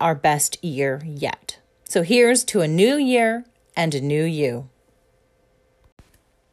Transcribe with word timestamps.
our 0.00 0.16
best 0.16 0.62
year 0.64 1.00
yet. 1.06 1.60
So, 1.84 2.02
here's 2.02 2.42
to 2.46 2.60
a 2.60 2.66
new 2.66 2.96
year 2.96 3.44
and 3.80 3.94
a 3.94 4.00
new 4.02 4.24
you. 4.24 4.68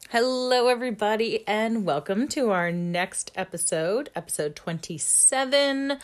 Hello, 0.08 0.68
everybody, 0.68 1.46
and 1.46 1.84
welcome 1.84 2.26
to 2.28 2.50
our 2.50 2.72
next 2.72 3.30
episode, 3.34 4.08
episode 4.16 4.56
27 4.56 5.98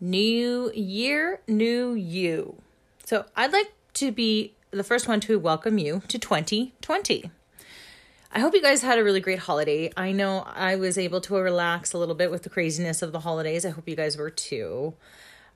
New 0.00 0.72
Year, 0.72 1.42
New 1.46 1.92
You. 1.92 2.62
So, 3.04 3.26
I'd 3.36 3.52
like 3.52 3.74
to 3.92 4.10
be 4.10 4.54
the 4.70 4.82
first 4.82 5.06
one 5.06 5.20
to 5.20 5.38
welcome 5.38 5.76
you 5.76 6.00
to 6.08 6.18
2020. 6.18 7.30
I 8.32 8.40
hope 8.40 8.54
you 8.54 8.62
guys 8.62 8.80
had 8.80 8.98
a 8.98 9.04
really 9.04 9.20
great 9.20 9.40
holiday. 9.40 9.92
I 9.98 10.12
know 10.12 10.44
I 10.46 10.76
was 10.76 10.96
able 10.96 11.20
to 11.20 11.34
relax 11.34 11.92
a 11.92 11.98
little 11.98 12.14
bit 12.14 12.30
with 12.30 12.42
the 12.42 12.48
craziness 12.48 13.02
of 13.02 13.12
the 13.12 13.20
holidays. 13.20 13.66
I 13.66 13.70
hope 13.70 13.86
you 13.86 13.96
guys 13.96 14.16
were 14.16 14.30
too. 14.30 14.94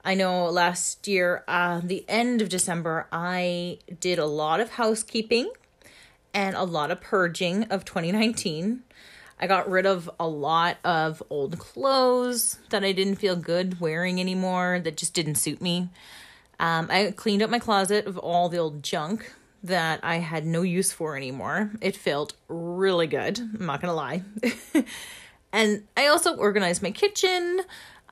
I 0.04 0.15
know 0.15 0.50
last 0.50 1.09
year, 1.09 1.44
uh, 1.48 1.81
the 1.82 2.04
end 2.09 2.42
of 2.42 2.50
December, 2.50 3.06
I 3.10 3.78
did 4.00 4.19
a 4.19 4.26
lot 4.26 4.60
of 4.60 4.72
housekeeping 4.72 5.50
and 6.34 6.54
a 6.54 6.65
lot 6.65 6.91
of 6.91 7.00
purging 7.00 7.65
of 7.65 7.87
2019. 7.87 8.82
I 9.41 9.47
got 9.47 9.69
rid 9.69 9.87
of 9.87 10.10
a 10.20 10.28
lot 10.28 10.76
of 10.84 11.22
old 11.31 11.59
clothes 11.59 12.59
that 12.69 12.84
I 12.84 12.92
didn't 12.92 13.16
feel 13.16 13.34
good 13.34 13.81
wearing 13.81 14.20
anymore, 14.20 14.78
that 14.84 14.98
just 14.98 15.15
didn't 15.15 15.37
suit 15.37 15.62
me. 15.62 15.88
Um, 16.60 16.88
I 16.91 17.12
cleaned 17.16 17.42
up 17.42 17.48
my 17.48 17.59
closet 17.59 18.06
of 18.06 18.19
all 18.19 18.50
the 18.50 18.59
old 18.59 18.82
junk 18.82 19.32
that 19.62 20.00
I 20.03 20.16
had 20.16 20.44
no 20.44 20.60
use 20.60 20.92
for 20.92 21.16
anymore. 21.16 21.72
It 21.81 21.97
felt 21.97 22.34
really 22.48 23.06
good, 23.06 23.38
I'm 23.38 23.65
not 23.65 23.81
gonna 23.81 23.94
lie. 23.94 24.22
and 25.53 25.84
I 25.97 26.09
also 26.09 26.36
organized 26.36 26.82
my 26.82 26.91
kitchen 26.91 27.62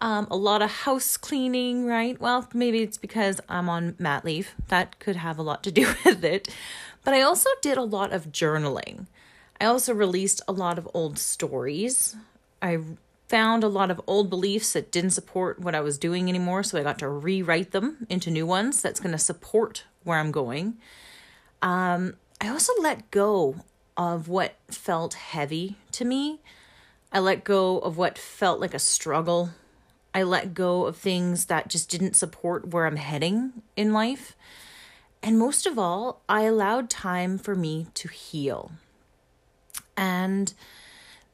um, 0.03 0.27
a 0.33 0.37
lot 0.37 0.63
of 0.63 0.71
house 0.71 1.17
cleaning, 1.17 1.87
right? 1.87 2.21
Well, 2.21 2.49
maybe 2.53 2.81
it's 2.83 2.99
because 2.99 3.41
I'm 3.49 3.69
on 3.69 3.95
mat 4.01 4.25
leave. 4.25 4.53
That 4.67 4.99
could 4.99 5.15
have 5.15 5.39
a 5.39 5.43
lot 5.43 5.63
to 5.63 5.71
do 5.71 5.95
with 6.05 6.25
it. 6.25 6.49
But 7.05 7.15
I 7.15 7.23
also 7.23 7.49
did 7.63 7.79
a 7.79 7.85
lot 7.85 8.13
of 8.13 8.33
journaling. 8.33 9.07
I 9.61 9.67
also 9.67 9.95
released 9.95 10.43
a 10.49 10.53
lot 10.53 10.77
of 10.77 10.89
old 10.93 11.21
stories. 11.21 12.17
I 12.61 12.81
found 13.29 13.63
a 13.63 13.69
lot 13.69 13.93
of 13.93 14.01
old 14.09 14.29
beliefs 14.29 14.73
that 14.73 14.91
didn't 14.91 15.11
support 15.11 15.61
what 15.61 15.75
I 15.75 15.81
was 15.81 15.99
doing 15.99 16.29
anymore, 16.29 16.65
so 16.65 16.79
I 16.79 16.83
got 16.83 16.99
to 16.99 17.09
rewrite 17.09 17.71
them 17.71 18.05
into 18.11 18.29
new 18.29 18.45
ones 18.45 18.83
that's 18.83 18.99
going 18.99 19.13
to 19.13 19.19
support 19.19 19.85
where 20.03 20.19
I'm 20.19 20.33
going. 20.33 20.79
Um, 21.63 22.17
I 22.41 22.49
also 22.49 22.73
let 22.81 23.09
go 23.13 23.65
of 23.97 24.27
what 24.27 24.57
felt 24.69 25.15
heavy 25.15 25.77
to 25.93 26.05
me. 26.05 26.41
I 27.13 27.21
let 27.21 27.45
go 27.45 27.79
of 27.79 27.97
what 27.97 28.19
felt 28.19 28.59
like 28.59 28.75
a 28.75 28.81
struggle 28.81 29.51
I 30.15 30.23
let 30.23 30.55
go 30.55 30.87
of 30.87 30.97
things 30.97 31.47
that 31.47 31.69
just 31.69 31.91
didn't 31.91 32.17
support 32.17 32.69
where 32.69 32.87
I'm 32.87 32.97
heading 32.97 33.63
in 33.77 33.93
life. 33.93 34.37
And 35.23 35.39
most 35.39 35.67
of 35.67 35.79
all, 35.79 36.23
I 36.29 36.43
allowed 36.43 36.91
time 36.91 37.39
for 37.39 37.55
me 37.55 37.87
to 37.95 38.09
heal. 38.09 38.73
And 39.97 40.53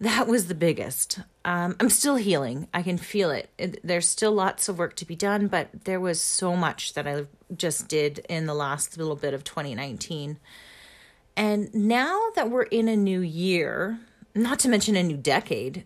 that 0.01 0.29
was 0.29 0.47
the 0.47 0.55
biggest. 0.55 1.21
Um, 1.45 1.75
I'm 1.81 1.91
still 1.91 2.17
healing. 2.17 2.69
I 2.73 2.83
can 2.83 2.99
feel 2.99 3.31
it. 3.31 3.49
it. 3.59 3.81
There's 3.83 4.09
still 4.09 4.33
lots 4.33 4.69
of 4.69 4.79
work 4.79 4.95
to 4.97 5.07
be 5.07 5.17
done, 5.17 5.49
but 5.49 5.71
there 5.85 6.01
was 6.01 6.21
so 6.21 6.55
much 6.55 6.95
that 6.95 7.07
I 7.07 7.27
just 7.57 7.89
did 7.89 8.21
in 8.29 8.47
the 8.47 8.55
last 8.55 8.97
little 8.97 9.17
bit 9.17 9.35
of 9.35 9.43
2019. 9.43 10.39
And 11.37 11.75
now 11.75 12.21
that 12.37 12.51
we're 12.51 12.65
in 12.65 12.89
a 12.89 12.97
new 12.97 13.21
year, 13.21 13.99
not 14.35 14.59
to 14.61 14.69
mention 14.69 14.97
a 14.97 15.03
new 15.03 15.17
decade, 15.17 15.85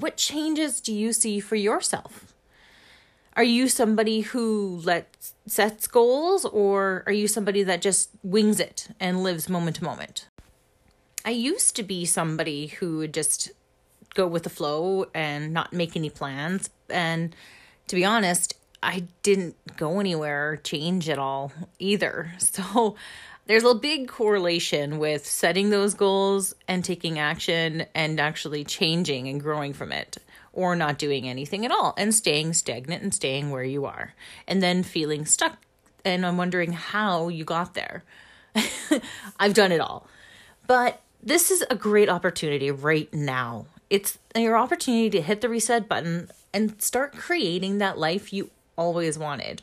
what 0.00 0.16
changes 0.16 0.80
do 0.80 0.92
you 0.92 1.12
see 1.12 1.40
for 1.40 1.56
yourself? 1.56 2.34
Are 3.34 3.44
you 3.44 3.68
somebody 3.68 4.22
who 4.22 4.80
lets 4.82 5.34
sets 5.46 5.86
goals 5.86 6.44
or 6.44 7.02
are 7.06 7.12
you 7.12 7.28
somebody 7.28 7.62
that 7.62 7.82
just 7.82 8.10
wings 8.22 8.60
it 8.60 8.88
and 8.98 9.22
lives 9.22 9.48
moment 9.48 9.76
to 9.76 9.84
moment? 9.84 10.28
I 11.24 11.30
used 11.30 11.76
to 11.76 11.82
be 11.82 12.04
somebody 12.04 12.68
who 12.68 12.98
would 12.98 13.12
just 13.12 13.50
go 14.14 14.26
with 14.26 14.44
the 14.44 14.50
flow 14.50 15.06
and 15.14 15.52
not 15.52 15.72
make 15.72 15.96
any 15.96 16.08
plans 16.08 16.70
and 16.88 17.34
to 17.88 17.94
be 17.94 18.04
honest, 18.04 18.54
I 18.82 19.04
didn't 19.22 19.56
go 19.76 20.00
anywhere 20.00 20.52
or 20.52 20.56
change 20.56 21.08
at 21.08 21.18
all 21.18 21.52
either. 21.78 22.32
So 22.38 22.96
there's 23.46 23.64
a 23.64 23.74
big 23.74 24.08
correlation 24.08 24.98
with 24.98 25.26
setting 25.26 25.70
those 25.70 25.94
goals 25.94 26.54
and 26.66 26.84
taking 26.84 27.18
action 27.18 27.86
and 27.94 28.20
actually 28.20 28.64
changing 28.64 29.28
and 29.28 29.40
growing 29.40 29.72
from 29.72 29.92
it 29.92 30.18
or 30.52 30.74
not 30.74 30.98
doing 30.98 31.28
anything 31.28 31.64
at 31.64 31.70
all 31.70 31.94
and 31.96 32.14
staying 32.14 32.52
stagnant 32.52 33.02
and 33.02 33.14
staying 33.14 33.50
where 33.50 33.64
you 33.64 33.84
are 33.84 34.14
and 34.48 34.62
then 34.62 34.82
feeling 34.82 35.24
stuck 35.24 35.58
and 36.06 36.24
I'm 36.24 36.38
wondering 36.38 36.72
how 36.72 37.28
you 37.28 37.44
got 37.44 37.74
there. 37.74 38.04
I've 39.40 39.54
done 39.54 39.72
it 39.72 39.80
all. 39.80 40.06
But 40.66 41.00
this 41.22 41.50
is 41.50 41.64
a 41.68 41.74
great 41.74 42.08
opportunity 42.08 42.70
right 42.70 43.12
now. 43.12 43.66
It's 43.90 44.18
your 44.34 44.56
opportunity 44.56 45.10
to 45.10 45.20
hit 45.20 45.40
the 45.40 45.48
reset 45.48 45.88
button 45.88 46.30
and 46.54 46.80
start 46.80 47.12
creating 47.12 47.78
that 47.78 47.98
life 47.98 48.32
you 48.32 48.50
always 48.76 49.18
wanted. 49.18 49.62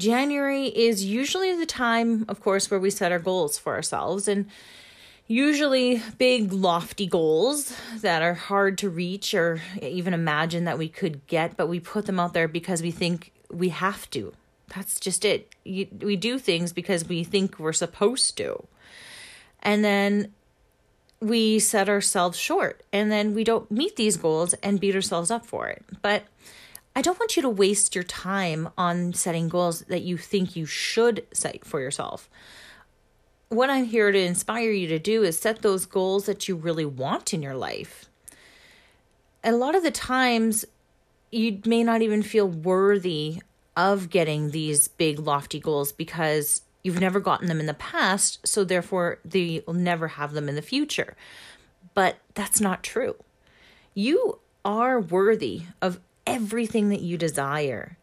January 0.00 0.66
is 0.66 1.04
usually 1.04 1.54
the 1.54 1.66
time, 1.66 2.24
of 2.28 2.40
course, 2.40 2.70
where 2.70 2.80
we 2.80 2.90
set 2.90 3.12
our 3.12 3.18
goals 3.18 3.58
for 3.58 3.74
ourselves 3.74 4.26
and 4.26 4.46
usually 5.26 6.02
big, 6.18 6.52
lofty 6.52 7.06
goals 7.06 7.76
that 7.98 8.22
are 8.22 8.34
hard 8.34 8.78
to 8.78 8.88
reach 8.88 9.34
or 9.34 9.60
even 9.80 10.12
imagine 10.12 10.64
that 10.64 10.78
we 10.78 10.88
could 10.88 11.24
get, 11.26 11.56
but 11.56 11.68
we 11.68 11.78
put 11.78 12.06
them 12.06 12.18
out 12.18 12.32
there 12.32 12.48
because 12.48 12.82
we 12.82 12.90
think 12.90 13.30
we 13.50 13.68
have 13.68 14.10
to. 14.10 14.32
That's 14.74 14.98
just 14.98 15.24
it. 15.24 15.54
You, 15.64 15.86
we 16.00 16.16
do 16.16 16.38
things 16.38 16.72
because 16.72 17.06
we 17.06 17.22
think 17.22 17.58
we're 17.58 17.72
supposed 17.72 18.36
to. 18.38 18.64
And 19.62 19.84
then 19.84 20.32
we 21.20 21.58
set 21.58 21.88
ourselves 21.88 22.38
short 22.38 22.82
and 22.92 23.12
then 23.12 23.34
we 23.34 23.44
don't 23.44 23.70
meet 23.70 23.96
these 23.96 24.16
goals 24.16 24.54
and 24.54 24.80
beat 24.80 24.94
ourselves 24.94 25.30
up 25.30 25.44
for 25.44 25.68
it. 25.68 25.84
But 26.00 26.24
I 26.94 27.02
don't 27.02 27.18
want 27.18 27.36
you 27.36 27.42
to 27.42 27.48
waste 27.48 27.94
your 27.94 28.04
time 28.04 28.68
on 28.76 29.12
setting 29.12 29.48
goals 29.48 29.82
that 29.82 30.02
you 30.02 30.16
think 30.16 30.56
you 30.56 30.66
should 30.66 31.26
set 31.32 31.64
for 31.64 31.80
yourself. 31.80 32.28
What 33.48 33.70
I'm 33.70 33.84
here 33.84 34.10
to 34.12 34.18
inspire 34.18 34.70
you 34.70 34.88
to 34.88 34.98
do 34.98 35.22
is 35.22 35.38
set 35.38 35.62
those 35.62 35.86
goals 35.86 36.26
that 36.26 36.48
you 36.48 36.56
really 36.56 36.84
want 36.84 37.32
in 37.32 37.42
your 37.42 37.54
life. 37.54 38.08
A 39.42 39.52
lot 39.52 39.74
of 39.74 39.82
the 39.82 39.90
times, 39.90 40.64
you 41.30 41.60
may 41.64 41.82
not 41.82 42.02
even 42.02 42.22
feel 42.22 42.46
worthy 42.46 43.40
of 43.76 44.10
getting 44.10 44.50
these 44.50 44.88
big, 44.88 45.18
lofty 45.18 45.60
goals 45.60 45.92
because 45.92 46.62
you've 46.82 47.00
never 47.00 47.20
gotten 47.20 47.48
them 47.48 47.60
in 47.60 47.66
the 47.66 47.74
past. 47.74 48.46
So, 48.46 48.64
therefore, 48.64 49.18
they 49.24 49.62
will 49.66 49.74
never 49.74 50.08
have 50.08 50.32
them 50.32 50.48
in 50.48 50.56
the 50.56 50.62
future. 50.62 51.16
But 51.94 52.16
that's 52.34 52.60
not 52.60 52.82
true. 52.82 53.16
You 53.94 54.40
are 54.64 55.00
worthy 55.00 55.62
of 55.80 55.98
everything 56.30 56.88
that 56.90 57.00
you 57.00 57.16
desire. 57.16 57.98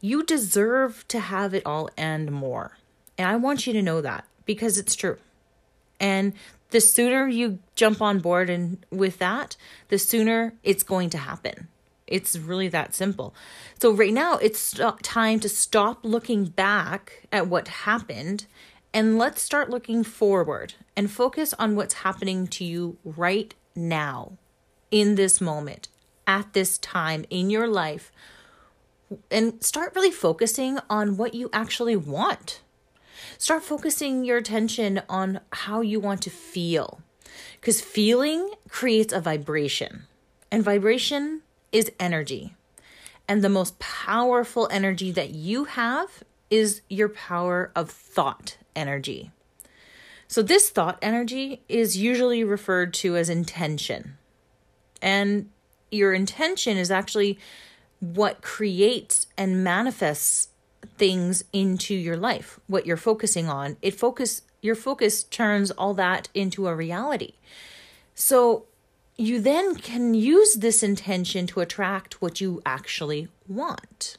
You 0.00 0.24
deserve 0.24 1.06
to 1.08 1.20
have 1.20 1.52
it 1.54 1.64
all 1.66 1.90
and 1.96 2.30
more. 2.30 2.78
And 3.18 3.28
I 3.28 3.36
want 3.36 3.66
you 3.66 3.72
to 3.72 3.82
know 3.82 4.00
that 4.00 4.24
because 4.44 4.78
it's 4.78 4.94
true. 4.94 5.18
And 6.00 6.32
the 6.70 6.80
sooner 6.80 7.28
you 7.28 7.58
jump 7.74 8.00
on 8.00 8.20
board 8.20 8.48
and 8.50 8.84
with 8.90 9.18
that, 9.18 9.56
the 9.88 9.98
sooner 9.98 10.54
it's 10.62 10.82
going 10.82 11.10
to 11.10 11.18
happen. 11.18 11.68
It's 12.06 12.36
really 12.36 12.68
that 12.68 12.94
simple. 12.94 13.34
So 13.80 13.92
right 13.92 14.12
now 14.12 14.36
it's 14.36 14.78
time 15.02 15.40
to 15.40 15.48
stop 15.48 16.00
looking 16.02 16.46
back 16.46 17.26
at 17.32 17.46
what 17.46 17.68
happened 17.68 18.46
and 18.94 19.18
let's 19.18 19.40
start 19.40 19.70
looking 19.70 20.04
forward 20.04 20.74
and 20.96 21.10
focus 21.10 21.54
on 21.58 21.76
what's 21.76 21.94
happening 21.94 22.46
to 22.48 22.64
you 22.64 22.98
right 23.04 23.54
now 23.74 24.32
in 24.90 25.14
this 25.14 25.40
moment 25.40 25.88
at 26.26 26.52
this 26.52 26.78
time 26.78 27.24
in 27.30 27.50
your 27.50 27.66
life 27.66 28.12
and 29.30 29.62
start 29.62 29.94
really 29.94 30.10
focusing 30.10 30.78
on 30.88 31.16
what 31.16 31.34
you 31.34 31.50
actually 31.52 31.96
want. 31.96 32.60
Start 33.38 33.62
focusing 33.62 34.24
your 34.24 34.38
attention 34.38 35.02
on 35.08 35.40
how 35.52 35.80
you 35.80 36.00
want 36.00 36.22
to 36.22 36.30
feel 36.30 37.00
because 37.60 37.80
feeling 37.80 38.50
creates 38.68 39.12
a 39.12 39.20
vibration, 39.20 40.04
and 40.50 40.62
vibration 40.62 41.42
is 41.70 41.90
energy. 41.98 42.54
And 43.28 43.42
the 43.42 43.48
most 43.48 43.78
powerful 43.78 44.68
energy 44.70 45.12
that 45.12 45.30
you 45.30 45.64
have 45.64 46.24
is 46.50 46.82
your 46.90 47.08
power 47.08 47.70
of 47.74 47.90
thought 47.90 48.56
energy. 48.74 49.30
So, 50.26 50.42
this 50.42 50.70
thought 50.70 50.98
energy 51.00 51.62
is 51.68 51.96
usually 51.96 52.42
referred 52.42 52.92
to 52.94 53.16
as 53.16 53.28
intention. 53.28 54.18
And 55.00 55.50
your 55.92 56.12
intention 56.12 56.76
is 56.76 56.90
actually 56.90 57.38
what 58.00 58.42
creates 58.42 59.26
and 59.36 59.62
manifests 59.62 60.48
things 60.98 61.44
into 61.52 61.94
your 61.94 62.16
life 62.16 62.58
what 62.66 62.86
you're 62.86 62.96
focusing 62.96 63.48
on. 63.48 63.76
It 63.82 63.94
focus 63.94 64.42
your 64.60 64.74
focus 64.74 65.24
turns 65.24 65.70
all 65.72 65.94
that 65.94 66.28
into 66.34 66.66
a 66.68 66.74
reality. 66.74 67.34
So 68.14 68.66
you 69.16 69.40
then 69.40 69.74
can 69.74 70.14
use 70.14 70.54
this 70.54 70.82
intention 70.82 71.46
to 71.48 71.60
attract 71.60 72.22
what 72.22 72.40
you 72.40 72.62
actually 72.64 73.28
want. 73.48 74.16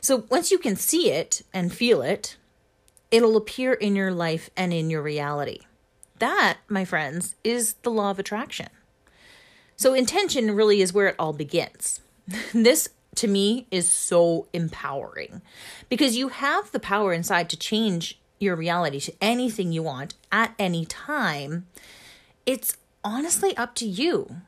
So 0.00 0.24
once 0.30 0.50
you 0.50 0.58
can 0.58 0.76
see 0.76 1.10
it 1.10 1.42
and 1.52 1.72
feel 1.72 2.02
it 2.02 2.36
it'll 3.10 3.36
appear 3.36 3.72
in 3.72 3.96
your 3.96 4.12
life 4.12 4.50
and 4.56 4.72
in 4.72 4.90
your 4.90 5.02
reality. 5.02 5.60
That 6.18 6.58
my 6.68 6.84
friends 6.84 7.36
is 7.44 7.74
the 7.82 7.90
law 7.90 8.10
of 8.10 8.18
attraction 8.18 8.68
so, 9.78 9.94
intention 9.94 10.56
really 10.56 10.82
is 10.82 10.92
where 10.92 11.06
it 11.06 11.14
all 11.20 11.32
begins. 11.32 12.00
this, 12.52 12.88
to 13.14 13.28
me, 13.28 13.68
is 13.70 13.88
so 13.88 14.48
empowering 14.52 15.40
because 15.88 16.16
you 16.16 16.28
have 16.28 16.72
the 16.72 16.80
power 16.80 17.12
inside 17.12 17.48
to 17.50 17.56
change 17.56 18.18
your 18.40 18.56
reality 18.56 18.98
to 18.98 19.14
anything 19.20 19.70
you 19.70 19.84
want 19.84 20.14
at 20.32 20.52
any 20.58 20.84
time. 20.84 21.68
It's 22.44 22.76
honestly 23.04 23.56
up 23.56 23.76
to 23.76 23.86
you. 23.86 24.38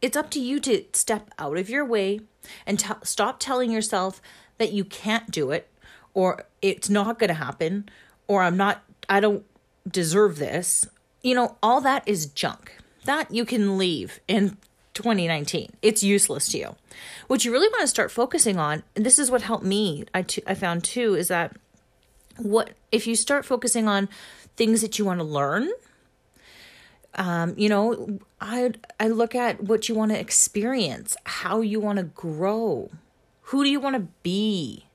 It's 0.00 0.16
up 0.16 0.30
to 0.30 0.40
you 0.40 0.58
to 0.60 0.84
step 0.94 1.30
out 1.38 1.58
of 1.58 1.68
your 1.68 1.84
way 1.84 2.20
and 2.66 2.78
t- 2.78 2.94
stop 3.02 3.38
telling 3.38 3.70
yourself 3.70 4.22
that 4.56 4.72
you 4.72 4.84
can't 4.84 5.30
do 5.30 5.50
it 5.50 5.68
or 6.14 6.46
it's 6.62 6.88
not 6.88 7.18
going 7.18 7.28
to 7.28 7.34
happen 7.34 7.90
or 8.26 8.42
I'm 8.42 8.56
not, 8.56 8.82
I 9.06 9.20
don't 9.20 9.44
deserve 9.86 10.38
this. 10.38 10.86
You 11.22 11.34
know, 11.34 11.56
all 11.62 11.82
that 11.82 12.04
is 12.06 12.26
junk. 12.26 12.78
That 13.04 13.30
you 13.30 13.44
can 13.44 13.76
leave 13.76 14.20
and 14.28 14.56
2019. 14.98 15.70
It's 15.80 16.02
useless 16.02 16.48
to 16.48 16.58
you. 16.58 16.76
What 17.28 17.44
you 17.44 17.52
really 17.52 17.68
want 17.68 17.82
to 17.82 17.86
start 17.86 18.10
focusing 18.10 18.58
on, 18.58 18.82
and 18.96 19.06
this 19.06 19.18
is 19.18 19.30
what 19.30 19.42
helped 19.42 19.64
me, 19.64 20.04
I, 20.12 20.22
t- 20.22 20.42
I 20.44 20.54
found 20.54 20.82
too, 20.82 21.14
is 21.14 21.28
that 21.28 21.56
what 22.36 22.70
if 22.90 23.06
you 23.06 23.14
start 23.14 23.44
focusing 23.44 23.86
on 23.86 24.08
things 24.56 24.80
that 24.80 24.98
you 24.98 25.04
want 25.04 25.20
to 25.20 25.24
learn, 25.24 25.70
um, 27.14 27.54
you 27.56 27.68
know, 27.68 28.18
I 28.40 28.72
I 28.98 29.06
look 29.08 29.36
at 29.36 29.62
what 29.62 29.88
you 29.88 29.94
want 29.94 30.10
to 30.10 30.18
experience, 30.18 31.16
how 31.24 31.60
you 31.60 31.78
want 31.78 31.98
to 31.98 32.04
grow, 32.04 32.90
who 33.42 33.62
do 33.62 33.70
you 33.70 33.78
want 33.78 33.94
to 33.94 34.08
be, 34.24 34.86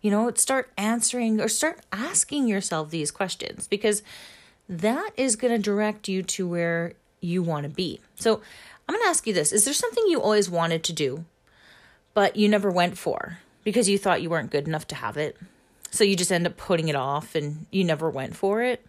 you 0.00 0.10
know, 0.10 0.32
start 0.34 0.70
answering 0.78 1.40
or 1.42 1.48
start 1.48 1.80
asking 1.92 2.48
yourself 2.48 2.90
these 2.90 3.10
questions 3.10 3.68
because 3.68 4.02
that 4.66 5.10
is 5.18 5.36
going 5.36 5.52
to 5.52 5.58
direct 5.58 6.08
you 6.08 6.22
to 6.22 6.48
where 6.48 6.94
you 7.20 7.42
want 7.42 7.64
to 7.64 7.68
be. 7.68 8.00
So 8.16 8.40
I'm 8.92 8.98
going 8.98 9.06
to 9.06 9.08
ask 9.08 9.26
you 9.26 9.32
this 9.32 9.52
Is 9.52 9.64
there 9.64 9.72
something 9.72 10.04
you 10.06 10.20
always 10.20 10.50
wanted 10.50 10.84
to 10.84 10.92
do, 10.92 11.24
but 12.12 12.36
you 12.36 12.46
never 12.46 12.70
went 12.70 12.98
for 12.98 13.38
because 13.64 13.88
you 13.88 13.96
thought 13.96 14.20
you 14.20 14.28
weren't 14.28 14.50
good 14.50 14.68
enough 14.68 14.86
to 14.88 14.94
have 14.94 15.16
it? 15.16 15.38
So 15.90 16.04
you 16.04 16.14
just 16.14 16.30
end 16.30 16.46
up 16.46 16.58
putting 16.58 16.88
it 16.88 16.94
off 16.94 17.34
and 17.34 17.64
you 17.70 17.84
never 17.84 18.10
went 18.10 18.36
for 18.36 18.60
it? 18.60 18.84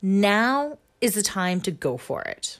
Now 0.00 0.78
is 1.02 1.14
the 1.14 1.22
time 1.22 1.60
to 1.62 1.70
go 1.70 1.98
for 1.98 2.22
it. 2.22 2.58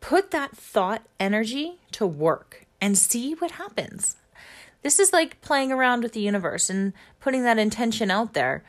Put 0.00 0.32
that 0.32 0.56
thought 0.56 1.02
energy 1.20 1.78
to 1.92 2.08
work 2.08 2.66
and 2.80 2.98
see 2.98 3.34
what 3.34 3.52
happens. 3.52 4.16
This 4.82 4.98
is 4.98 5.12
like 5.12 5.40
playing 5.42 5.70
around 5.70 6.02
with 6.02 6.12
the 6.12 6.20
universe 6.20 6.68
and 6.68 6.92
putting 7.20 7.44
that 7.44 7.58
intention 7.58 8.10
out 8.10 8.32
there 8.32 8.64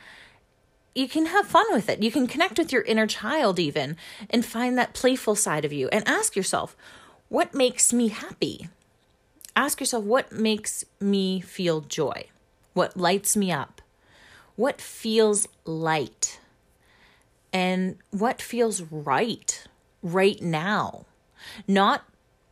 you 0.94 1.08
can 1.08 1.26
have 1.26 1.46
fun 1.46 1.66
with 1.72 1.88
it. 1.88 2.02
You 2.02 2.10
can 2.10 2.26
connect 2.26 2.58
with 2.58 2.72
your 2.72 2.82
inner 2.82 3.06
child 3.06 3.58
even 3.58 3.96
and 4.30 4.44
find 4.44 4.76
that 4.76 4.94
playful 4.94 5.36
side 5.36 5.64
of 5.64 5.72
you 5.72 5.88
and 5.88 6.06
ask 6.08 6.34
yourself, 6.34 6.76
what 7.28 7.54
makes 7.54 7.92
me 7.92 8.08
happy? 8.08 8.68
Ask 9.54 9.80
yourself, 9.80 10.04
what 10.04 10.32
makes 10.32 10.84
me 11.00 11.40
feel 11.40 11.80
joy? 11.82 12.26
What 12.74 12.96
lights 12.96 13.36
me 13.36 13.52
up? 13.52 13.82
What 14.56 14.80
feels 14.80 15.46
light? 15.64 16.40
And 17.52 17.96
what 18.10 18.42
feels 18.42 18.82
right 18.82 19.64
right 20.02 20.40
now? 20.40 21.06
Not 21.66 22.04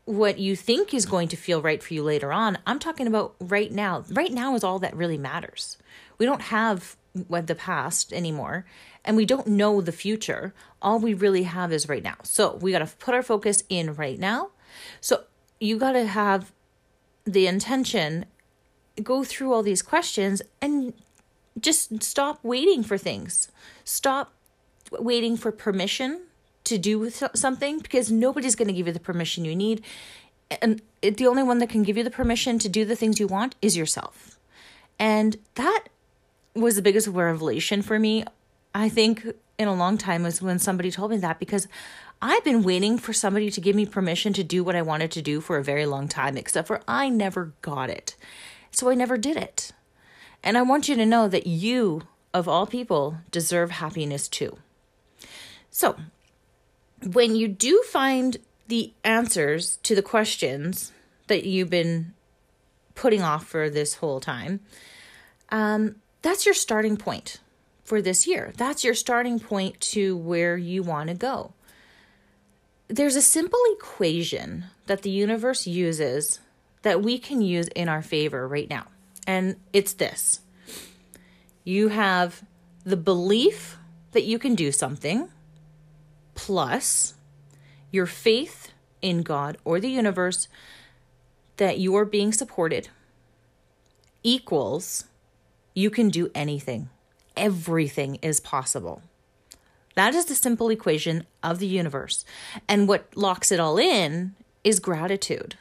what 0.04 0.38
you 0.38 0.54
think 0.54 0.94
is 0.94 1.04
going 1.04 1.28
to 1.28 1.36
feel 1.36 1.60
right 1.60 1.82
for 1.82 1.92
you 1.92 2.02
later 2.02 2.32
on. 2.32 2.58
I'm 2.66 2.78
talking 2.78 3.06
about 3.06 3.34
right 3.40 3.72
now. 3.72 4.04
Right 4.10 4.32
now 4.32 4.54
is 4.54 4.62
all 4.62 4.78
that 4.78 4.96
really 4.96 5.18
matters. 5.18 5.78
We 6.18 6.26
don't 6.26 6.42
have 6.42 6.96
the 7.28 7.54
past 7.54 8.12
anymore 8.12 8.64
and 9.06 9.16
we 9.16 9.24
don't 9.24 9.46
know 9.46 9.80
the 9.80 9.92
future. 9.92 10.52
All 10.82 10.98
we 10.98 11.14
really 11.14 11.44
have 11.44 11.72
is 11.72 11.88
right 11.88 12.02
now. 12.02 12.16
So 12.24 12.56
we 12.56 12.72
got 12.72 12.80
to 12.80 12.96
put 12.96 13.14
our 13.14 13.22
focus 13.22 13.62
in 13.68 13.94
right 13.94 14.18
now. 14.18 14.50
So 15.00 15.24
you 15.60 15.78
got 15.78 15.92
to 15.92 16.06
have 16.06 16.52
the 17.24 17.46
intention 17.46 18.26
go 19.02 19.24
through 19.24 19.52
all 19.52 19.62
these 19.62 19.82
questions 19.82 20.42
and 20.60 20.92
just 21.60 22.02
stop 22.02 22.40
waiting 22.42 22.82
for 22.82 22.98
things. 22.98 23.48
Stop 23.84 24.32
waiting 24.90 25.36
for 25.36 25.52
permission 25.52 26.22
to 26.64 26.76
do 26.78 27.10
something 27.10 27.78
because 27.78 28.10
nobody's 28.10 28.56
going 28.56 28.68
to 28.68 28.74
give 28.74 28.86
you 28.86 28.92
the 28.92 29.00
permission 29.00 29.44
you 29.44 29.54
need. 29.54 29.82
And 30.60 30.82
the 31.00 31.26
only 31.26 31.42
one 31.42 31.58
that 31.58 31.68
can 31.68 31.82
give 31.82 31.96
you 31.96 32.04
the 32.04 32.10
permission 32.10 32.58
to 32.60 32.68
do 32.68 32.84
the 32.84 32.96
things 32.96 33.20
you 33.20 33.26
want 33.26 33.54
is 33.62 33.76
yourself. 33.76 34.38
And 34.98 35.36
that 35.54 35.84
was 36.56 36.76
the 36.76 36.82
biggest 36.82 37.08
revelation 37.08 37.82
for 37.82 37.98
me, 37.98 38.24
I 38.74 38.88
think, 38.88 39.26
in 39.58 39.68
a 39.68 39.74
long 39.74 39.98
time 39.98 40.22
was 40.22 40.42
when 40.42 40.58
somebody 40.58 40.90
told 40.90 41.10
me 41.10 41.16
that 41.18 41.38
because 41.38 41.68
I've 42.20 42.44
been 42.44 42.62
waiting 42.62 42.98
for 42.98 43.12
somebody 43.12 43.50
to 43.50 43.60
give 43.60 43.76
me 43.76 43.86
permission 43.86 44.32
to 44.34 44.44
do 44.44 44.64
what 44.64 44.76
I 44.76 44.82
wanted 44.82 45.10
to 45.12 45.22
do 45.22 45.40
for 45.40 45.58
a 45.58 45.64
very 45.64 45.86
long 45.86 46.08
time, 46.08 46.36
except 46.36 46.68
for 46.68 46.82
I 46.88 47.08
never 47.08 47.52
got 47.62 47.90
it. 47.90 48.16
So 48.70 48.90
I 48.90 48.94
never 48.94 49.16
did 49.16 49.36
it. 49.36 49.72
And 50.42 50.56
I 50.56 50.62
want 50.62 50.88
you 50.88 50.94
to 50.96 51.06
know 51.06 51.28
that 51.28 51.46
you, 51.46 52.02
of 52.32 52.48
all 52.48 52.66
people, 52.66 53.18
deserve 53.30 53.70
happiness 53.72 54.28
too. 54.28 54.58
So, 55.70 55.96
when 57.02 57.36
you 57.36 57.48
do 57.48 57.82
find 57.88 58.38
the 58.68 58.92
answers 59.04 59.76
to 59.82 59.94
the 59.94 60.02
questions 60.02 60.92
that 61.26 61.44
you've 61.44 61.70
been 61.70 62.14
putting 62.94 63.22
off 63.22 63.46
for 63.46 63.68
this 63.68 63.94
whole 63.94 64.20
time, 64.20 64.60
um, 65.50 65.96
that's 66.26 66.44
your 66.44 66.54
starting 66.54 66.96
point 66.96 67.38
for 67.84 68.02
this 68.02 68.26
year. 68.26 68.52
That's 68.56 68.82
your 68.82 68.94
starting 68.94 69.38
point 69.38 69.80
to 69.92 70.16
where 70.16 70.56
you 70.56 70.82
want 70.82 71.08
to 71.08 71.14
go. 71.14 71.52
There's 72.88 73.14
a 73.14 73.22
simple 73.22 73.60
equation 73.70 74.64
that 74.86 75.02
the 75.02 75.10
universe 75.10 75.68
uses 75.68 76.40
that 76.82 77.00
we 77.00 77.20
can 77.20 77.42
use 77.42 77.68
in 77.68 77.88
our 77.88 78.02
favor 78.02 78.48
right 78.48 78.68
now. 78.68 78.86
And 79.24 79.54
it's 79.72 79.92
this 79.92 80.40
you 81.62 81.88
have 81.88 82.42
the 82.82 82.96
belief 82.96 83.78
that 84.10 84.24
you 84.24 84.40
can 84.40 84.56
do 84.56 84.72
something, 84.72 85.28
plus 86.34 87.14
your 87.92 88.06
faith 88.06 88.72
in 89.00 89.22
God 89.22 89.58
or 89.64 89.78
the 89.78 89.90
universe 89.90 90.48
that 91.58 91.78
you 91.78 91.94
are 91.94 92.04
being 92.04 92.32
supported, 92.32 92.88
equals 94.24 95.04
you 95.76 95.90
can 95.90 96.08
do 96.08 96.30
anything. 96.34 96.88
Everything 97.36 98.16
is 98.22 98.40
possible. 98.40 99.02
That 99.94 100.14
is 100.14 100.24
the 100.24 100.34
simple 100.34 100.70
equation 100.70 101.26
of 101.42 101.58
the 101.58 101.66
universe. 101.66 102.24
And 102.66 102.88
what 102.88 103.14
locks 103.14 103.52
it 103.52 103.60
all 103.60 103.78
in 103.78 104.34
is 104.64 104.80
gratitude. 104.80 105.56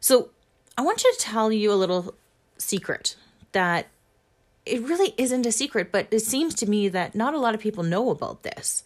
So, 0.00 0.30
I 0.76 0.82
want 0.82 1.04
you 1.04 1.12
to 1.12 1.20
tell 1.20 1.52
you 1.52 1.72
a 1.72 1.74
little 1.74 2.16
secret 2.58 3.14
that 3.52 3.86
it 4.66 4.82
really 4.82 5.14
isn't 5.16 5.46
a 5.46 5.52
secret, 5.52 5.92
but 5.92 6.08
it 6.10 6.20
seems 6.20 6.52
to 6.56 6.68
me 6.68 6.88
that 6.88 7.14
not 7.14 7.34
a 7.34 7.38
lot 7.38 7.54
of 7.54 7.60
people 7.60 7.84
know 7.84 8.10
about 8.10 8.42
this. 8.42 8.82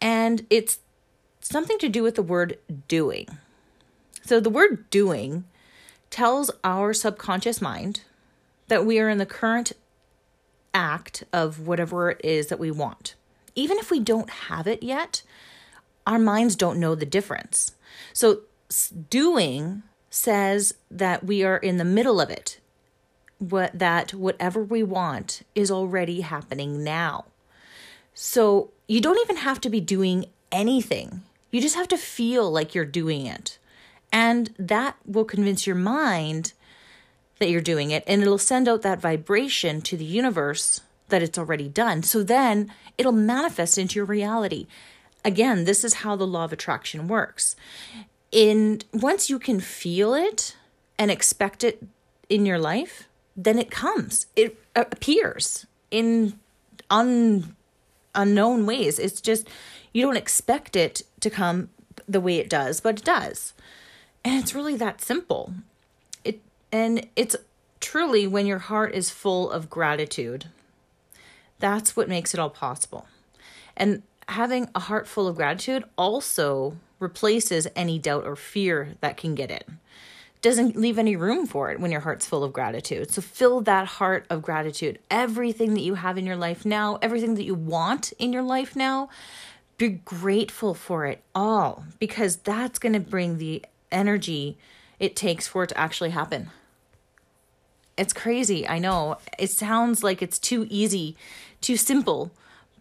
And 0.00 0.46
it's 0.50 0.78
something 1.40 1.78
to 1.78 1.88
do 1.88 2.02
with 2.02 2.16
the 2.16 2.22
word 2.22 2.58
doing. 2.86 3.38
So, 4.26 4.40
the 4.40 4.50
word 4.50 4.90
doing 4.90 5.44
tells 6.10 6.50
our 6.62 6.92
subconscious 6.92 7.62
mind 7.62 8.02
that 8.68 8.86
we 8.86 8.98
are 8.98 9.08
in 9.08 9.18
the 9.18 9.26
current 9.26 9.72
act 10.72 11.24
of 11.32 11.66
whatever 11.66 12.10
it 12.10 12.20
is 12.24 12.46
that 12.48 12.58
we 12.58 12.70
want. 12.70 13.14
Even 13.54 13.78
if 13.78 13.90
we 13.90 13.98
don't 13.98 14.30
have 14.30 14.66
it 14.66 14.82
yet, 14.82 15.22
our 16.06 16.18
minds 16.18 16.54
don't 16.56 16.78
know 16.78 16.94
the 16.94 17.06
difference. 17.06 17.72
So, 18.12 18.40
doing 19.10 19.82
says 20.10 20.74
that 20.90 21.24
we 21.24 21.42
are 21.42 21.56
in 21.56 21.78
the 21.78 21.84
middle 21.84 22.20
of 22.20 22.30
it, 22.30 22.60
what 23.38 23.78
that 23.78 24.14
whatever 24.14 24.62
we 24.62 24.82
want 24.82 25.42
is 25.54 25.70
already 25.70 26.20
happening 26.20 26.84
now. 26.84 27.26
So, 28.14 28.70
you 28.86 29.00
don't 29.00 29.20
even 29.20 29.36
have 29.36 29.60
to 29.62 29.70
be 29.70 29.80
doing 29.80 30.26
anything. 30.52 31.22
You 31.50 31.60
just 31.60 31.76
have 31.76 31.88
to 31.88 31.98
feel 31.98 32.50
like 32.50 32.74
you're 32.74 32.84
doing 32.84 33.26
it. 33.26 33.58
And 34.12 34.54
that 34.58 34.96
will 35.04 35.24
convince 35.24 35.66
your 35.66 35.76
mind 35.76 36.52
that 37.38 37.50
you're 37.50 37.60
doing 37.60 37.90
it 37.90 38.04
and 38.06 38.22
it'll 38.22 38.38
send 38.38 38.68
out 38.68 38.82
that 38.82 39.00
vibration 39.00 39.80
to 39.82 39.96
the 39.96 40.04
universe 40.04 40.80
that 41.08 41.22
it's 41.22 41.38
already 41.38 41.68
done. 41.68 42.02
So 42.02 42.22
then 42.22 42.72
it'll 42.96 43.12
manifest 43.12 43.78
into 43.78 43.96
your 43.96 44.04
reality. 44.04 44.66
Again, 45.24 45.64
this 45.64 45.84
is 45.84 45.94
how 45.94 46.16
the 46.16 46.26
law 46.26 46.44
of 46.44 46.52
attraction 46.52 47.08
works. 47.08 47.56
And 48.32 48.84
once 48.92 49.30
you 49.30 49.38
can 49.38 49.60
feel 49.60 50.14
it 50.14 50.56
and 50.98 51.10
expect 51.10 51.64
it 51.64 51.82
in 52.28 52.44
your 52.44 52.58
life, 52.58 53.08
then 53.36 53.58
it 53.58 53.70
comes. 53.70 54.26
It 54.36 54.58
appears 54.76 55.66
in 55.90 56.38
un, 56.90 57.56
unknown 58.14 58.66
ways. 58.66 58.98
It's 58.98 59.20
just 59.20 59.48
you 59.92 60.02
don't 60.02 60.16
expect 60.16 60.76
it 60.76 61.02
to 61.20 61.30
come 61.30 61.70
the 62.06 62.20
way 62.20 62.38
it 62.38 62.50
does, 62.50 62.80
but 62.80 62.98
it 62.98 63.04
does. 63.04 63.54
And 64.24 64.42
it's 64.42 64.54
really 64.54 64.76
that 64.76 65.00
simple. 65.00 65.54
And 66.70 67.06
it's 67.16 67.36
truly 67.80 68.26
when 68.26 68.46
your 68.46 68.58
heart 68.58 68.94
is 68.94 69.10
full 69.10 69.50
of 69.50 69.70
gratitude. 69.70 70.46
That's 71.58 71.96
what 71.96 72.08
makes 72.08 72.34
it 72.34 72.40
all 72.40 72.50
possible. 72.50 73.06
And 73.76 74.02
having 74.28 74.68
a 74.74 74.80
heart 74.80 75.06
full 75.06 75.26
of 75.26 75.36
gratitude 75.36 75.84
also 75.96 76.76
replaces 76.98 77.68
any 77.74 77.98
doubt 77.98 78.24
or 78.24 78.36
fear 78.36 78.94
that 79.00 79.16
can 79.16 79.34
get 79.34 79.50
in. 79.50 79.78
Doesn't 80.40 80.76
leave 80.76 80.98
any 80.98 81.16
room 81.16 81.46
for 81.46 81.70
it 81.70 81.80
when 81.80 81.90
your 81.90 82.02
heart's 82.02 82.26
full 82.26 82.44
of 82.44 82.52
gratitude. 82.52 83.10
So 83.10 83.20
fill 83.22 83.60
that 83.62 83.86
heart 83.86 84.24
of 84.30 84.42
gratitude. 84.42 85.00
Everything 85.10 85.74
that 85.74 85.80
you 85.80 85.94
have 85.94 86.16
in 86.16 86.26
your 86.26 86.36
life 86.36 86.64
now, 86.64 86.98
everything 87.02 87.34
that 87.34 87.44
you 87.44 87.54
want 87.54 88.12
in 88.18 88.32
your 88.32 88.42
life 88.42 88.76
now, 88.76 89.08
be 89.78 89.88
grateful 89.88 90.74
for 90.74 91.06
it 91.06 91.22
all 91.34 91.84
because 91.98 92.36
that's 92.36 92.78
going 92.78 92.92
to 92.92 93.00
bring 93.00 93.38
the 93.38 93.64
energy 93.90 94.58
it 94.98 95.16
takes 95.16 95.46
for 95.46 95.64
it 95.64 95.68
to 95.68 95.78
actually 95.78 96.10
happen. 96.10 96.50
It's 97.98 98.12
crazy, 98.12 98.66
I 98.66 98.78
know. 98.78 99.18
It 99.38 99.50
sounds 99.50 100.04
like 100.04 100.22
it's 100.22 100.38
too 100.38 100.68
easy, 100.70 101.16
too 101.60 101.76
simple, 101.76 102.30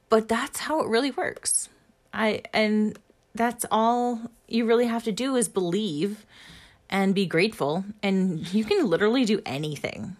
but 0.09 0.27
that's 0.27 0.59
how 0.59 0.79
it 0.81 0.87
really 0.87 1.11
works. 1.11 1.69
I 2.13 2.43
and 2.53 2.97
that's 3.33 3.65
all 3.71 4.31
you 4.47 4.65
really 4.65 4.85
have 4.85 5.03
to 5.05 5.11
do 5.11 5.35
is 5.35 5.49
believe 5.49 6.23
and 6.89 7.15
be 7.15 7.25
grateful 7.25 7.83
and 8.01 8.53
you 8.53 8.63
can 8.63 8.87
literally 8.87 9.25
do 9.25 9.41
anything. 9.45 10.15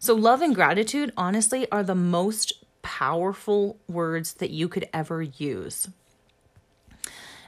So 0.00 0.14
love 0.14 0.42
and 0.42 0.54
gratitude 0.54 1.12
honestly 1.16 1.70
are 1.70 1.82
the 1.82 1.94
most 1.94 2.52
powerful 2.82 3.78
words 3.88 4.34
that 4.34 4.50
you 4.50 4.68
could 4.68 4.88
ever 4.92 5.22
use. 5.22 5.88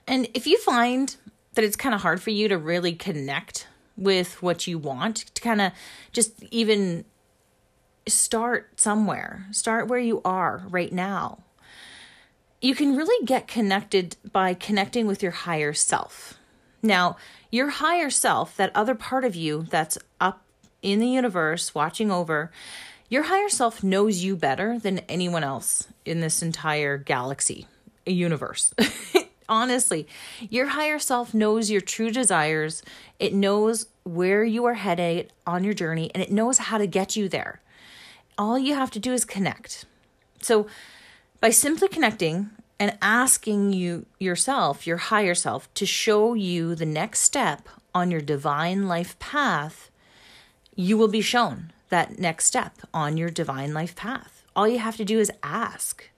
And 0.07 0.29
if 0.35 0.47
you 0.47 0.59
find 0.59 1.15
that 1.55 1.65
it's 1.65 1.77
kind 1.77 1.95
of 1.95 2.01
hard 2.01 2.23
for 2.23 2.31
you 2.31 2.49
to 2.49 2.57
really 2.57 2.95
connect 2.95 3.67
with 3.97 4.43
what 4.43 4.67
you 4.67 4.79
want 4.79 5.17
to 5.35 5.43
kind 5.43 5.61
of 5.61 5.73
just 6.13 6.43
even 6.51 7.05
start 8.09 8.79
somewhere, 8.79 9.47
start 9.51 9.89
where 9.89 9.99
you 9.99 10.21
are 10.25 10.63
right 10.69 10.93
now. 10.93 11.39
You 12.61 12.75
can 12.75 12.97
really 12.97 13.25
get 13.25 13.49
connected 13.49 14.17
by 14.33 14.55
connecting 14.55 15.07
with 15.07 15.23
your 15.23 15.33
higher 15.33 15.73
self. 15.73 16.35
Now, 16.83 17.17
your 17.51 17.71
higher 17.71 18.11
self, 18.11 18.57
that 18.57 18.75
other 18.75 18.95
part 18.95 19.25
of 19.25 19.35
you 19.35 19.67
that's 19.69 19.99
up 20.21 20.43
in 20.83 21.01
the 21.01 21.09
universe 21.09 21.75
watching 21.75 22.11
over, 22.11 22.51
your 23.09 23.25
higher 23.25 23.49
self 23.49 23.83
knows 23.83 24.23
you 24.25 24.37
better 24.37 24.79
than 24.79 25.01
anyone 25.01 25.45
else 25.45 25.87
in 26.05 26.21
this 26.21 26.43
entire 26.43 26.99
galaxy, 26.99 27.67
universe. 28.05 28.75
honestly, 29.49 30.07
your 30.51 30.67
higher 30.69 30.99
self 30.99 31.35
knows 31.35 31.71
your 31.71 31.81
true 31.81 32.11
desires, 32.11 32.83
it 33.19 33.35
knows 33.35 33.87
where 34.05 34.45
you 34.45 34.65
are 34.65 34.75
headed 34.75 35.33
on 35.47 35.65
your 35.65 35.75
journey, 35.75 36.11
and 36.15 36.23
it 36.23 36.31
knows 36.31 36.59
how 36.59 36.79
to 36.79 36.87
get 36.87 37.17
you 37.17 37.29
there. 37.29 37.61
All 38.39 38.59
you 38.59 38.75
have 38.75 38.91
to 38.93 38.99
do 38.99 39.13
is 39.13 39.25
connect. 39.25 39.85
So, 40.41 40.67
by 41.41 41.51
simply 41.51 41.89
connecting 41.89 42.51
and 42.79 42.97
asking 43.01 43.73
you 43.73 44.07
yourself, 44.19 44.87
your 44.87 44.97
higher 44.97 45.35
self, 45.35 45.73
to 45.75 45.87
show 45.87 46.35
you 46.35 46.75
the 46.75 46.87
next 46.87 47.21
step 47.21 47.69
on 47.95 48.11
your 48.11 48.21
divine 48.21 48.87
life 48.87 49.19
path, 49.19 49.91
you 50.75 50.99
will 50.99 51.09
be 51.09 51.21
shown 51.23 51.73
that 51.89 52.19
next 52.19 52.47
step 52.47 52.75
on 52.93 53.17
your 53.17 53.31
divine 53.31 53.73
life 53.73 53.95
path. 53.97 54.45
All 54.55 54.69
you 54.69 54.79
have 54.79 54.97
to 54.97 55.05
do 55.05 55.19
is 55.19 55.31
ask. 55.43 56.09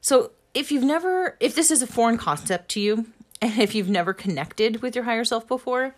So, 0.00 0.32
if 0.54 0.70
you've 0.70 0.84
never, 0.84 1.36
if 1.40 1.54
this 1.54 1.70
is 1.70 1.82
a 1.82 1.86
foreign 1.86 2.18
concept 2.18 2.70
to 2.70 2.80
you, 2.80 3.06
and 3.42 3.58
if 3.58 3.74
you've 3.74 3.88
never 3.88 4.12
connected 4.12 4.82
with 4.82 4.94
your 4.94 5.04
higher 5.04 5.24
self 5.24 5.46
before, 5.48 5.94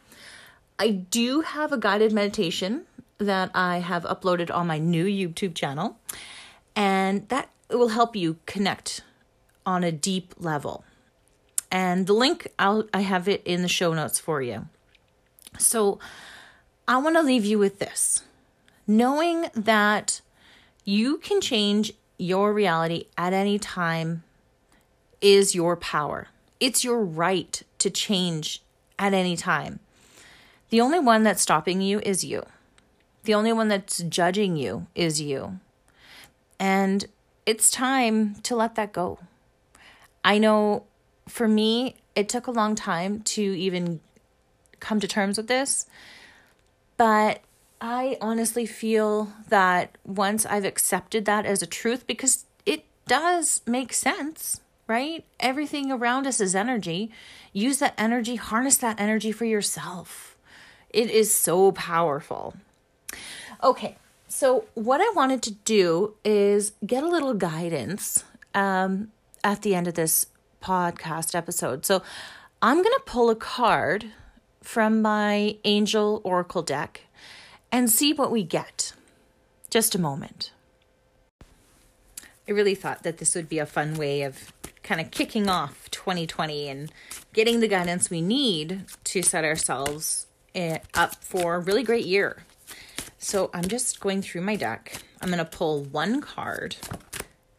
I 0.78 0.90
do 0.90 1.42
have 1.42 1.72
a 1.72 1.78
guided 1.78 2.12
meditation 2.12 2.86
that 3.18 3.50
I 3.54 3.78
have 3.78 4.04
uploaded 4.04 4.52
on 4.52 4.66
my 4.66 4.78
new 4.78 5.04
YouTube 5.04 5.54
channel, 5.54 5.98
and 6.74 7.28
that 7.28 7.50
will 7.70 7.88
help 7.88 8.16
you 8.16 8.38
connect 8.46 9.02
on 9.64 9.84
a 9.84 9.92
deep 9.92 10.34
level. 10.38 10.84
And 11.70 12.06
the 12.06 12.12
link, 12.12 12.48
I'll, 12.58 12.88
I 12.92 13.00
have 13.00 13.28
it 13.28 13.42
in 13.44 13.62
the 13.62 13.68
show 13.68 13.94
notes 13.94 14.18
for 14.18 14.42
you. 14.42 14.68
So 15.58 15.98
I 16.86 16.98
want 16.98 17.16
to 17.16 17.22
leave 17.22 17.44
you 17.44 17.58
with 17.58 17.78
this 17.78 18.22
knowing 18.86 19.46
that 19.54 20.20
you 20.84 21.16
can 21.18 21.40
change 21.40 21.92
your 22.18 22.52
reality 22.52 23.06
at 23.16 23.32
any 23.32 23.58
time 23.58 24.22
is 25.20 25.54
your 25.54 25.76
power. 25.76 26.28
It's 26.60 26.84
your 26.84 27.04
right 27.04 27.62
to 27.78 27.90
change 27.90 28.62
at 28.98 29.12
any 29.12 29.36
time. 29.36 29.80
The 30.70 30.80
only 30.80 30.98
one 30.98 31.22
that's 31.22 31.42
stopping 31.42 31.80
you 31.80 32.00
is 32.00 32.24
you. 32.24 32.44
The 33.24 33.34
only 33.34 33.52
one 33.52 33.68
that's 33.68 33.98
judging 33.98 34.56
you 34.56 34.86
is 34.94 35.20
you. 35.20 35.60
And 36.58 37.06
it's 37.46 37.70
time 37.70 38.36
to 38.42 38.56
let 38.56 38.74
that 38.74 38.92
go. 38.92 39.18
I 40.24 40.38
know 40.38 40.84
for 41.28 41.48
me, 41.48 41.96
it 42.14 42.28
took 42.28 42.46
a 42.46 42.52
long 42.52 42.74
time 42.74 43.22
to 43.22 43.42
even 43.42 44.00
come 44.80 45.00
to 45.00 45.08
terms 45.08 45.36
with 45.36 45.48
this, 45.48 45.86
but 46.96 47.40
I 47.80 48.16
honestly 48.20 48.66
feel 48.66 49.32
that 49.48 49.98
once 50.04 50.46
I've 50.46 50.64
accepted 50.64 51.24
that 51.24 51.44
as 51.44 51.62
a 51.62 51.66
truth, 51.66 52.06
because 52.06 52.46
it 52.64 52.84
does 53.06 53.60
make 53.66 53.92
sense 53.92 54.60
right? 54.86 55.24
Everything 55.40 55.90
around 55.90 56.26
us 56.26 56.40
is 56.40 56.54
energy. 56.54 57.10
Use 57.52 57.78
that 57.78 57.94
energy, 57.96 58.36
harness 58.36 58.76
that 58.78 59.00
energy 59.00 59.32
for 59.32 59.44
yourself. 59.44 60.36
It 60.90 61.10
is 61.10 61.34
so 61.34 61.72
powerful. 61.72 62.54
Okay, 63.62 63.96
so 64.28 64.64
what 64.74 65.00
I 65.00 65.10
wanted 65.14 65.42
to 65.42 65.52
do 65.52 66.14
is 66.24 66.72
get 66.84 67.02
a 67.02 67.08
little 67.08 67.34
guidance 67.34 68.24
um, 68.54 69.10
at 69.42 69.62
the 69.62 69.74
end 69.74 69.88
of 69.88 69.94
this 69.94 70.26
podcast 70.62 71.34
episode. 71.34 71.84
So 71.86 72.02
I'm 72.62 72.76
going 72.76 72.94
to 72.96 73.02
pull 73.04 73.30
a 73.30 73.36
card 73.36 74.06
from 74.62 75.02
my 75.02 75.56
Angel 75.64 76.20
Oracle 76.24 76.62
deck 76.62 77.02
and 77.70 77.90
see 77.90 78.12
what 78.12 78.30
we 78.30 78.42
get. 78.42 78.92
Just 79.70 79.94
a 79.94 80.00
moment. 80.00 80.52
I 82.48 82.52
really 82.52 82.74
thought 82.74 83.02
that 83.02 83.18
this 83.18 83.34
would 83.34 83.48
be 83.48 83.58
a 83.58 83.66
fun 83.66 83.94
way 83.94 84.22
of 84.22 84.52
kind 84.84 85.00
of 85.00 85.10
kicking 85.10 85.48
off 85.48 85.90
2020 85.90 86.68
and 86.68 86.92
getting 87.32 87.58
the 87.58 87.66
guidance 87.66 88.10
we 88.10 88.20
need 88.22 88.84
to 89.02 89.22
set 89.22 89.44
ourselves 89.44 90.26
eh, 90.54 90.78
up 90.94 91.16
for 91.24 91.56
a 91.56 91.58
really 91.58 91.82
great 91.82 92.06
year. 92.06 92.44
So 93.18 93.50
I'm 93.52 93.64
just 93.64 93.98
going 93.98 94.22
through 94.22 94.42
my 94.42 94.54
deck. 94.54 95.02
I'm 95.20 95.30
going 95.30 95.38
to 95.38 95.44
pull 95.44 95.82
one 95.82 96.20
card 96.20 96.76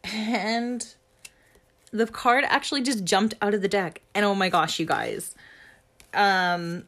and 0.04 0.96
the 1.92 2.06
card 2.06 2.46
actually 2.48 2.82
just 2.82 3.04
jumped 3.04 3.34
out 3.42 3.54
of 3.54 3.62
the 3.62 3.68
deck. 3.68 4.02
And 4.14 4.26
oh 4.26 4.36
my 4.36 4.50
gosh, 4.50 4.80
you 4.80 4.86
guys. 4.86 5.36
Um 6.14 6.84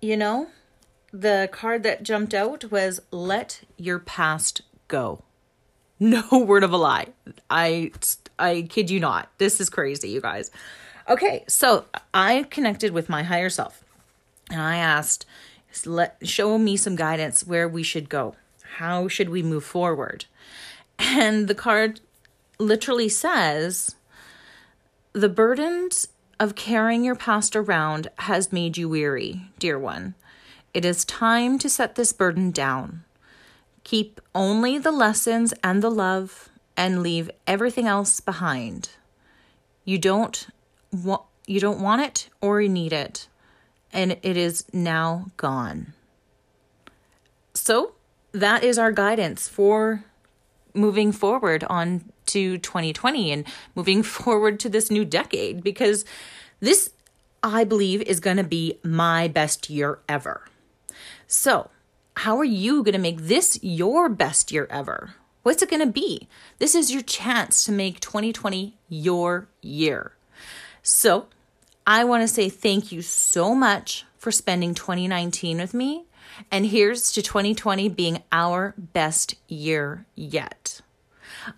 you 0.00 0.16
know, 0.16 0.48
the 1.12 1.48
card 1.52 1.82
that 1.84 2.02
jumped 2.02 2.34
out 2.34 2.70
was 2.70 3.00
let 3.10 3.62
your 3.76 3.98
past 3.98 4.62
go. 4.88 5.24
No 6.00 6.24
word 6.32 6.64
of 6.64 6.72
a 6.72 6.76
lie. 6.76 7.08
I 7.48 7.92
I 8.42 8.62
kid 8.62 8.90
you 8.90 9.00
not. 9.00 9.30
This 9.38 9.60
is 9.60 9.70
crazy, 9.70 10.10
you 10.10 10.20
guys. 10.20 10.50
Okay, 11.08 11.44
so 11.48 11.86
I 12.12 12.46
connected 12.50 12.92
with 12.92 13.08
my 13.08 13.22
higher 13.22 13.50
self 13.50 13.84
and 14.50 14.60
I 14.60 14.76
asked, 14.76 15.26
let 15.86 16.16
show 16.22 16.58
me 16.58 16.76
some 16.76 16.96
guidance 16.96 17.46
where 17.46 17.68
we 17.68 17.82
should 17.82 18.08
go. 18.08 18.34
How 18.76 19.08
should 19.08 19.28
we 19.28 19.42
move 19.42 19.64
forward? 19.64 20.26
And 20.98 21.48
the 21.48 21.54
card 21.54 22.00
literally 22.58 23.08
says, 23.08 23.96
the 25.12 25.28
burdens 25.28 26.08
of 26.38 26.54
carrying 26.54 27.04
your 27.04 27.14
past 27.14 27.54
around 27.54 28.08
has 28.18 28.52
made 28.52 28.76
you 28.76 28.88
weary, 28.88 29.42
dear 29.58 29.78
one. 29.78 30.14
It 30.74 30.84
is 30.84 31.04
time 31.04 31.58
to 31.58 31.68
set 31.68 31.94
this 31.94 32.12
burden 32.12 32.50
down. 32.50 33.04
Keep 33.84 34.20
only 34.34 34.78
the 34.78 34.92
lessons 34.92 35.52
and 35.62 35.82
the 35.82 35.90
love 35.90 36.48
and 36.76 37.02
leave 37.02 37.30
everything 37.46 37.86
else 37.86 38.20
behind. 38.20 38.90
You 39.84 39.98
don't 39.98 40.46
want 40.92 41.22
you 41.46 41.58
don't 41.58 41.80
want 41.80 42.02
it 42.02 42.28
or 42.40 42.60
you 42.60 42.68
need 42.68 42.92
it 42.92 43.26
and 43.92 44.16
it 44.22 44.36
is 44.36 44.64
now 44.72 45.26
gone. 45.36 45.92
So, 47.54 47.92
that 48.32 48.64
is 48.64 48.78
our 48.78 48.92
guidance 48.92 49.48
for 49.48 50.04
moving 50.72 51.12
forward 51.12 51.64
on 51.64 52.10
to 52.26 52.56
2020 52.58 53.30
and 53.30 53.44
moving 53.74 54.02
forward 54.14 54.58
to 54.60 54.68
this 54.68 54.90
new 54.90 55.04
decade 55.04 55.62
because 55.62 56.04
this 56.60 56.90
I 57.42 57.64
believe 57.64 58.02
is 58.02 58.20
going 58.20 58.36
to 58.36 58.44
be 58.44 58.78
my 58.82 59.28
best 59.28 59.68
year 59.68 59.98
ever. 60.08 60.46
So, 61.26 61.70
how 62.16 62.38
are 62.38 62.44
you 62.44 62.82
going 62.82 62.92
to 62.92 62.98
make 62.98 63.22
this 63.22 63.58
your 63.62 64.08
best 64.08 64.52
year 64.52 64.68
ever? 64.70 65.14
What's 65.42 65.62
it 65.62 65.70
going 65.70 65.80
to 65.80 65.92
be? 65.92 66.28
This 66.58 66.74
is 66.74 66.92
your 66.92 67.02
chance 67.02 67.64
to 67.64 67.72
make 67.72 67.98
2020 68.00 68.76
your 68.88 69.48
year. 69.60 70.12
So, 70.82 71.26
I 71.84 72.04
want 72.04 72.22
to 72.22 72.28
say 72.28 72.48
thank 72.48 72.92
you 72.92 73.02
so 73.02 73.54
much 73.54 74.04
for 74.18 74.30
spending 74.30 74.72
2019 74.74 75.58
with 75.58 75.74
me. 75.74 76.04
And 76.50 76.66
here's 76.66 77.10
to 77.12 77.22
2020 77.22 77.88
being 77.88 78.22
our 78.30 78.74
best 78.76 79.34
year 79.48 80.06
yet. 80.14 80.80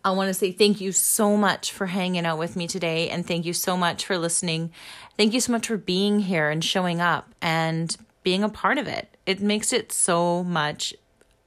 I 0.02 0.12
want 0.12 0.28
to 0.28 0.34
say 0.34 0.50
thank 0.50 0.80
you 0.80 0.92
so 0.92 1.36
much 1.36 1.70
for 1.70 1.86
hanging 1.86 2.24
out 2.24 2.38
with 2.38 2.56
me 2.56 2.66
today. 2.66 3.10
And 3.10 3.26
thank 3.26 3.44
you 3.44 3.52
so 3.52 3.76
much 3.76 4.06
for 4.06 4.16
listening. 4.16 4.72
Thank 5.18 5.34
you 5.34 5.40
so 5.40 5.52
much 5.52 5.66
for 5.66 5.76
being 5.76 6.20
here 6.20 6.48
and 6.48 6.64
showing 6.64 7.02
up 7.02 7.34
and 7.42 7.94
being 8.22 8.42
a 8.42 8.48
part 8.48 8.78
of 8.78 8.88
it. 8.88 9.14
It 9.26 9.40
makes 9.40 9.72
it 9.74 9.92
so 9.92 10.42
much 10.42 10.94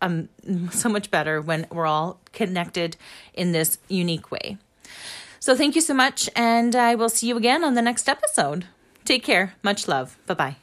um 0.01 0.29
so 0.71 0.89
much 0.89 1.11
better 1.11 1.41
when 1.41 1.67
we're 1.71 1.87
all 1.87 2.19
connected 2.33 2.97
in 3.33 3.51
this 3.51 3.77
unique 3.87 4.31
way. 4.31 4.57
So 5.39 5.55
thank 5.55 5.75
you 5.75 5.81
so 5.81 5.93
much 5.93 6.29
and 6.35 6.75
I 6.75 6.95
will 6.95 7.09
see 7.09 7.27
you 7.27 7.37
again 7.37 7.63
on 7.63 7.75
the 7.75 7.81
next 7.81 8.09
episode. 8.09 8.65
Take 9.05 9.23
care. 9.23 9.53
Much 9.63 9.87
love. 9.87 10.17
Bye-bye. 10.25 10.57